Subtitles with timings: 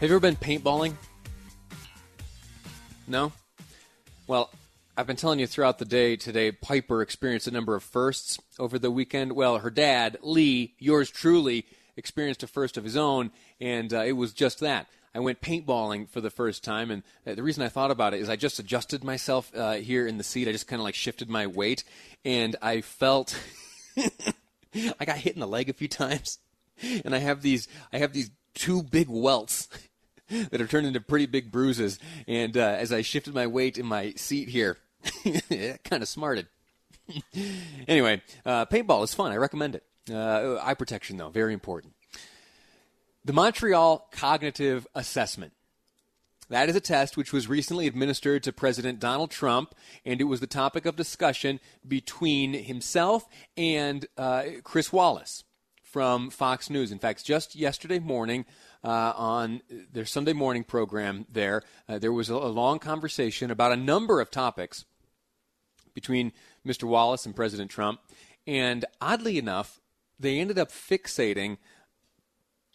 [0.00, 0.94] Have you ever been paintballing?
[3.06, 3.32] No?
[4.26, 4.50] Well,
[4.96, 8.76] I've been telling you throughout the day today, Piper experienced a number of firsts over
[8.78, 9.32] the weekend.
[9.32, 14.12] Well, her dad, Lee, yours truly, experienced a first of his own, and uh, it
[14.12, 14.88] was just that.
[15.14, 18.20] I went paintballing for the first time, and uh, the reason I thought about it
[18.20, 20.48] is I just adjusted myself uh, here in the seat.
[20.48, 21.84] I just kind of like shifted my weight,
[22.24, 23.40] and I felt
[23.96, 26.40] I got hit in the leg a few times,
[27.04, 29.68] and I have these I have these two big welts
[30.28, 31.98] that have turned into pretty big bruises.
[32.26, 34.78] And uh, as I shifted my weight in my seat here,
[35.24, 36.48] it kind of smarted.
[37.88, 39.32] anyway, uh, paintball is fun.
[39.32, 39.84] I recommend it.
[40.10, 41.94] Uh, eye protection, though, very important.
[43.24, 45.52] The Montreal Cognitive Assessment.
[46.50, 49.74] That is a test which was recently administered to President Donald Trump,
[50.04, 51.58] and it was the topic of discussion
[51.88, 55.44] between himself and uh, Chris Wallace
[55.94, 56.90] from Fox News.
[56.90, 58.46] In fact, just yesterday morning,
[58.82, 63.70] uh, on their Sunday morning program there, uh, there was a, a long conversation about
[63.70, 64.86] a number of topics
[65.94, 66.32] between
[66.66, 66.82] Mr.
[66.82, 68.00] Wallace and President Trump.
[68.44, 69.80] And oddly enough,
[70.18, 71.58] they ended up fixating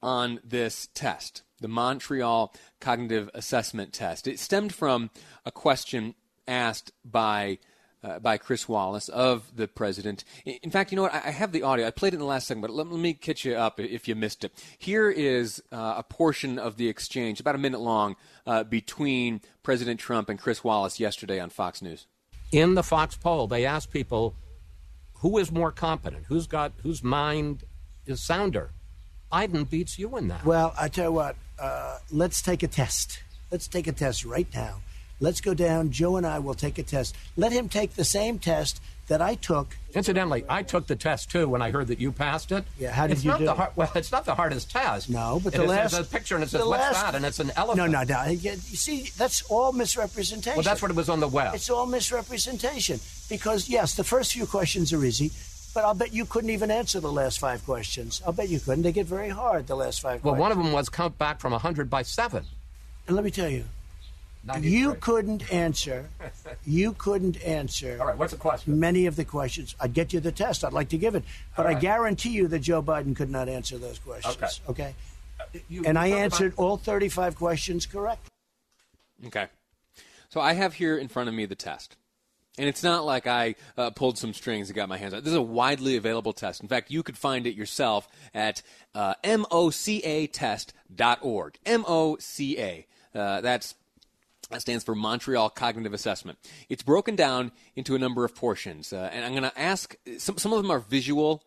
[0.00, 4.28] on this test, the Montreal Cognitive Assessment Test.
[4.28, 5.10] It stemmed from
[5.44, 6.14] a question
[6.46, 7.58] asked by
[8.02, 10.24] uh, by Chris Wallace of the president.
[10.44, 11.14] In fact, you know what?
[11.14, 11.86] I have the audio.
[11.86, 14.08] I played it in the last segment, but let, let me catch you up if
[14.08, 14.52] you missed it.
[14.78, 20.00] Here is uh, a portion of the exchange, about a minute long, uh, between President
[20.00, 22.06] Trump and Chris Wallace yesterday on Fox News.
[22.52, 24.34] In the Fox poll, they asked people
[25.18, 27.64] who is more competent, who's got whose mind
[28.06, 28.70] is sounder.
[29.30, 30.44] Biden beats you in that.
[30.44, 33.22] Well, I tell you what, uh, let's take a test.
[33.52, 34.80] Let's take a test right now.
[35.20, 35.90] Let's go down.
[35.90, 37.14] Joe and I will take a test.
[37.36, 39.76] Let him take the same test that I took.
[39.94, 42.64] Incidentally, I took the test too when I heard that you passed it.
[42.78, 43.56] Yeah, how did it's you not do the it?
[43.56, 45.10] hard, Well, it's not the hardest test.
[45.10, 47.24] No, but It the is- last a picture and it says what's last- that, and
[47.26, 47.90] it's an elephant.
[47.92, 48.30] No, no, no.
[48.30, 50.56] You see, that's all misrepresentation.
[50.56, 51.54] Well, that's what it was on the web.
[51.54, 55.32] It's all misrepresentation because yes, the first few questions are easy,
[55.74, 58.22] but I'll bet you couldn't even answer the last five questions.
[58.24, 58.82] I'll bet you couldn't.
[58.84, 59.66] They get very hard.
[59.66, 60.22] The last five.
[60.24, 60.40] well, questions.
[60.40, 62.44] one of them was count back from 100 by 7.
[63.08, 63.79] And let me tell you, 93.
[64.60, 66.08] You couldn't answer.
[66.66, 67.96] You couldn't answer.
[68.00, 68.78] All right, what's the question?
[68.78, 69.74] Many of the questions.
[69.80, 70.62] I'd get you the test.
[70.64, 71.24] I'd like to give it,
[71.56, 74.60] but I guarantee you that Joe Biden could not answer those questions.
[74.68, 74.94] Okay.
[75.52, 75.64] Okay.
[75.68, 78.28] You- And you I answered about- all 35 questions correctly.
[79.26, 79.46] Okay.
[80.28, 81.96] So I have here in front of me the test.
[82.58, 85.24] And it's not like I uh, pulled some strings and got my hands on it.
[85.24, 86.60] This is a widely available test.
[86.62, 88.60] In fact, you could find it yourself at
[88.94, 90.74] uh, mocatest.org.
[91.64, 92.86] M-O-C-A.
[93.14, 93.74] Uh, that's
[94.50, 96.38] that stands for Montreal Cognitive Assessment.
[96.68, 99.96] It's broken down into a number of portions, uh, and I'm going to ask.
[100.18, 101.42] Some some of them are visual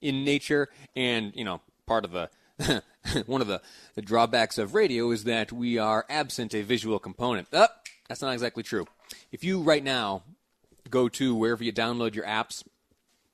[0.00, 2.30] in nature, and you know, part of the
[3.26, 3.60] one of the,
[3.94, 7.48] the drawbacks of radio is that we are absent a visual component.
[7.52, 7.68] Oh,
[8.08, 8.86] that's not exactly true.
[9.30, 10.22] If you right now
[10.90, 12.64] go to wherever you download your apps,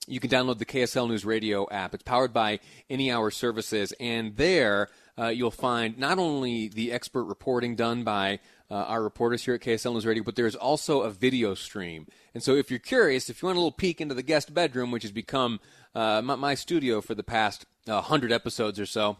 [0.06, 1.94] you can download the KSL News Radio app.
[1.94, 4.88] It's powered by Any Hour Services, and there
[5.18, 9.60] uh, you'll find not only the expert reporting done by uh, our reporters here at
[9.60, 12.06] KSL News Radio, but there's also a video stream.
[12.32, 14.90] And so, if you're curious, if you want a little peek into the guest bedroom,
[14.90, 15.60] which has become
[15.94, 19.16] uh, my, my studio for the past uh, hundred episodes or so,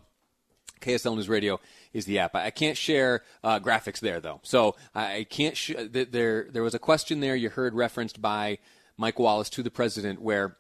[0.81, 1.61] KSL News Radio
[1.93, 2.35] is the app.
[2.35, 5.57] I I can't share uh, graphics there though, so I can't.
[5.57, 8.59] Sh- th- there, there was a question there you heard referenced by
[8.97, 10.57] Mike Wallace to the president where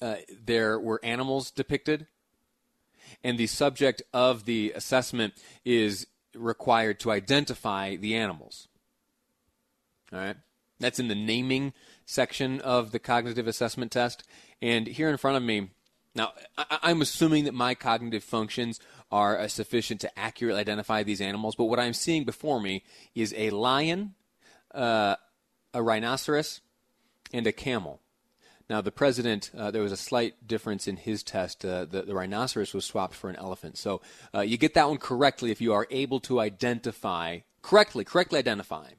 [0.00, 2.06] uh, there were animals depicted,
[3.22, 8.68] and the subject of the assessment is required to identify the animals.
[10.12, 10.36] All right,
[10.80, 11.72] that's in the naming
[12.06, 14.24] section of the cognitive assessment test,
[14.62, 15.70] and here in front of me.
[16.14, 18.80] Now, I- I'm assuming that my cognitive functions
[19.10, 22.82] are uh, sufficient to accurately identify these animals, but what I'm seeing before me
[23.14, 24.14] is a lion,
[24.74, 25.16] uh,
[25.74, 26.60] a rhinoceros,
[27.32, 28.00] and a camel.
[28.70, 31.64] Now, the president, uh, there was a slight difference in his test.
[31.64, 33.78] Uh, the, the rhinoceros was swapped for an elephant.
[33.78, 34.02] So
[34.34, 38.90] uh, you get that one correctly if you are able to identify, correctly, correctly identify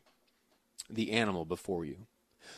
[0.89, 2.07] the animal before you.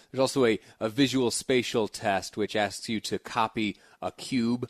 [0.09, 4.69] There's also a, a visual spatial test which asks you to copy a cube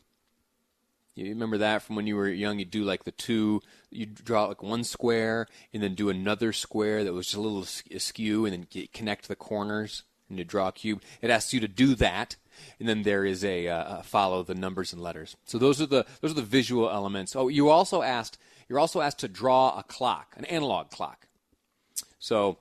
[1.13, 2.57] You remember that from when you were young?
[2.57, 3.61] You do like the two,
[3.91, 7.67] you draw like one square and then do another square that was just a little
[7.95, 11.01] askew and then connect the corners and you draw a cube.
[11.21, 12.35] It asks you to do that,
[12.79, 15.35] and then there is a uh, follow the numbers and letters.
[15.45, 17.35] So those are the those are the visual elements.
[17.35, 18.37] Oh, you also asked
[18.67, 21.27] you're also asked to draw a clock, an analog clock.
[22.19, 22.57] So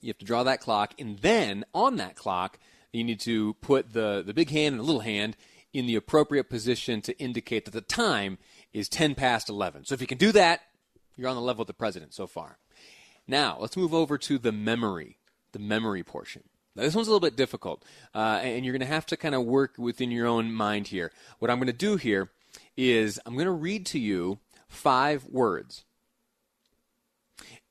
[0.00, 2.58] you have to draw that clock, and then on that clock
[2.92, 5.36] you need to put the the big hand and the little hand
[5.72, 8.38] in the appropriate position to indicate that the time
[8.72, 9.84] is 10 past 11.
[9.84, 10.62] So if you can do that,
[11.16, 12.58] you're on the level of the president so far.
[13.26, 15.18] Now, let's move over to the memory,
[15.52, 16.42] the memory portion.
[16.76, 17.84] Now, this one's a little bit difficult,
[18.14, 21.10] uh, and you're going to have to kind of work within your own mind here.
[21.38, 22.30] What I'm going to do here
[22.76, 24.38] is I'm going to read to you
[24.68, 25.84] five words.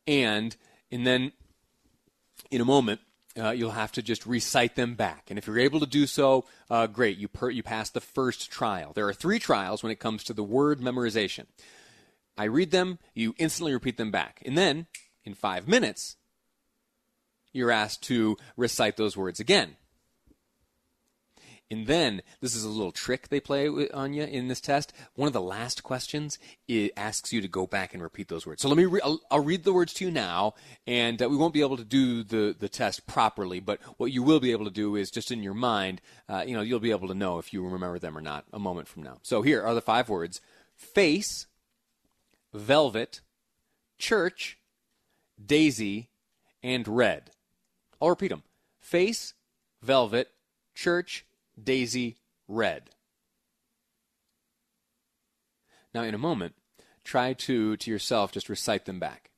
[0.05, 0.55] And,
[0.91, 1.31] and then
[2.51, 2.99] in a moment,
[3.37, 5.27] uh, you'll have to just recite them back.
[5.29, 8.51] And if you're able to do so, uh, great, you, per- you pass the first
[8.51, 8.91] trial.
[8.93, 11.45] There are three trials when it comes to the word memorization.
[12.37, 14.41] I read them, you instantly repeat them back.
[14.45, 14.87] And then,
[15.23, 16.15] in five minutes,
[17.53, 19.75] you're asked to recite those words again.
[21.71, 24.91] And then, this is a little trick they play on you in this test.
[25.13, 28.63] One of the last questions it asks you to go back and repeat those words.
[28.63, 30.55] So let me, re- I'll, I'll, read the words to you now,
[30.87, 34.23] and uh, we won't be able to do the, the test properly, but what you
[34.23, 36.89] will be able to do is just in your mind, uh, you know, you'll be
[36.89, 39.19] able to know if you remember them or not a moment from now.
[39.21, 40.41] So here are the five words
[40.75, 41.45] face,
[42.51, 43.21] velvet,
[43.99, 44.57] church,
[45.45, 46.09] daisy,
[46.63, 47.29] and red.
[48.01, 48.43] I'll repeat them
[48.79, 49.33] face,
[49.81, 50.29] velvet,
[50.73, 51.25] church,
[51.61, 52.17] daisy,
[52.47, 52.89] red.
[55.93, 56.55] Now, in a moment,
[57.03, 59.31] try to, to yourself, just recite them back.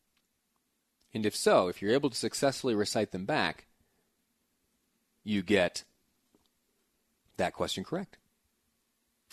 [1.13, 3.67] And if so, if you're able to successfully recite them back,
[5.23, 5.83] you get
[7.37, 8.17] that question correct.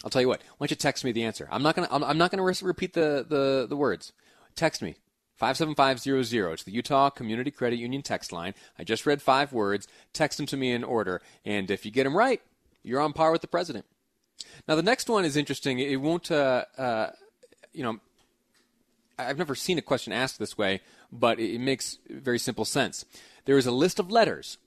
[0.04, 0.42] I'll tell you what.
[0.58, 1.48] Why don't you text me the answer?
[1.50, 1.88] I'm not gonna.
[1.90, 4.12] I'm, not gonna re- repeat the, the the words.
[4.54, 4.96] Text me
[5.38, 6.52] 57500.
[6.52, 8.54] It's the Utah Community Credit Union text line.
[8.78, 9.86] I just read five words.
[10.12, 12.42] Text them to me in order, and if you get them right,
[12.82, 13.86] you're on par with the president.
[14.66, 15.78] Now, the next one is interesting.
[15.78, 17.10] It won't, uh, uh,
[17.72, 18.00] you know,
[19.18, 20.80] I've never seen a question asked this way,
[21.12, 23.04] but it makes very simple sense.
[23.44, 24.58] There is a list of letters,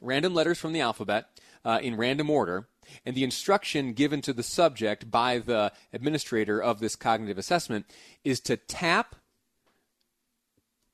[0.00, 1.28] random letters from the alphabet
[1.64, 2.68] uh, in random order,
[3.04, 7.86] and the instruction given to the subject by the administrator of this cognitive assessment
[8.22, 9.16] is to tap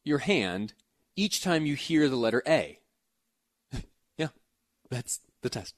[0.05, 0.75] your hand
[1.17, 2.79] each time you hear the letter A.
[4.19, 4.29] yeah,
[4.91, 5.75] that's the test.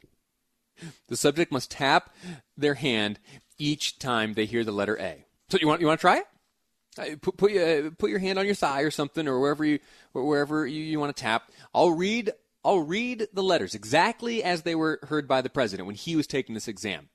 [1.09, 2.15] The subject must tap
[2.57, 3.19] their hand
[3.59, 5.25] each time they hear the letter A.
[5.49, 6.27] So you want you want to try it?
[6.99, 9.79] Uh, put put, uh, put your hand on your thigh or something, or wherever you
[10.13, 11.51] wherever you, you want to tap.
[11.75, 12.33] I'll read
[12.65, 16.27] I'll read the letters exactly as they were heard by the president when he was
[16.27, 17.09] taking this exam.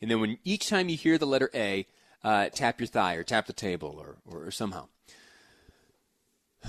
[0.00, 1.86] And then when each time you hear the letter A,
[2.22, 4.88] uh, tap your thigh or tap the table or, or, or somehow.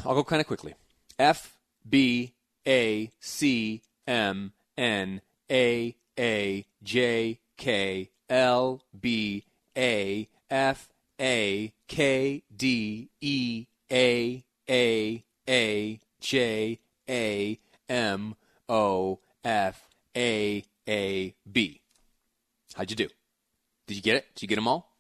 [0.06, 0.76] I'll go kind of quickly.
[1.18, 1.58] F
[1.88, 2.34] B
[2.68, 5.22] A C M N
[5.52, 9.46] A a J K L B
[9.78, 10.90] A F
[11.20, 18.36] A K D E A A A J A M
[18.68, 21.82] O F A A B.
[22.76, 23.08] How'd you do?
[23.88, 24.26] Did you get it?
[24.36, 24.96] Did you get them all?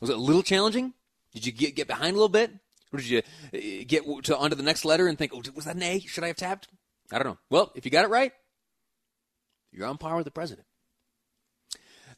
[0.00, 0.92] Was it a little challenging?
[1.32, 2.50] Did you get, get behind a little bit?
[2.94, 5.74] Or did you uh, get to onto the next letter and think, oh, was that
[5.74, 5.98] an A?
[5.98, 6.68] Should I have tapped?
[7.10, 7.38] I don't know.
[7.50, 8.32] Well, if you got it right,
[9.72, 10.66] you're on par with the president.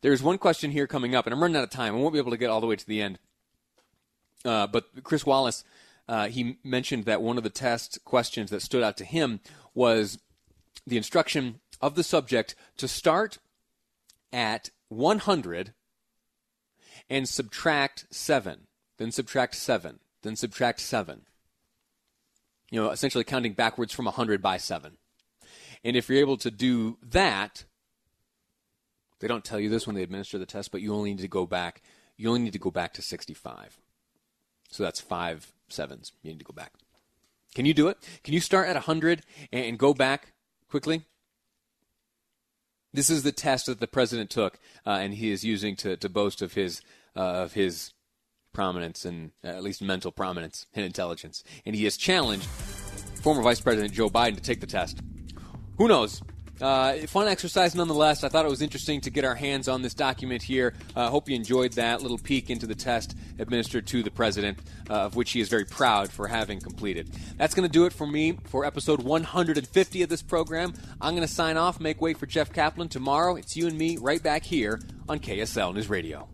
[0.02, 1.94] There's one question here coming up, and I'm running out of time.
[1.94, 3.18] I won't be able to get all the way to the end.
[4.44, 5.64] Uh, but Chris Wallace,
[6.08, 9.40] uh, he mentioned that one of the test questions that stood out to him
[9.74, 10.18] was
[10.86, 13.38] the instruction of the subject to start
[14.30, 15.72] at 100
[17.08, 18.66] and subtract 7,
[18.98, 21.22] then subtract 7, then subtract 7.
[22.70, 24.96] You know, essentially counting backwards from 100 by 7.
[25.84, 27.64] And if you're able to do that,
[29.20, 31.28] they don't tell you this when they administer the test, but you only need to
[31.28, 31.82] go back.
[32.16, 33.78] You only need to go back to 65.
[34.70, 36.12] So that's five sevens.
[36.22, 36.72] You need to go back.
[37.54, 37.98] Can you do it?
[38.24, 40.32] Can you start at 100 and go back
[40.68, 41.02] quickly?
[42.92, 46.08] This is the test that the president took, uh, and he is using to, to
[46.08, 46.80] boast of his
[47.14, 47.92] uh, of his
[48.56, 51.44] prominence and uh, at least mental prominence and intelligence.
[51.64, 55.00] And he has challenged former Vice President Joe Biden to take the test
[55.78, 56.22] who knows?
[56.58, 58.24] Uh, fun exercise nonetheless.
[58.24, 60.72] I thought it was interesting to get our hands on this document here.
[60.94, 64.58] Uh, hope you enjoyed that little peek into the test administered to the president,
[64.88, 67.10] uh, of which he is very proud for having completed.
[67.36, 70.72] That's going to do it for me for episode 150 of this program.
[70.98, 72.88] I'm going to sign off, make way for Jeff Caplan.
[72.88, 76.26] Tomorrow, it's you and me right back here on KSL News Radio.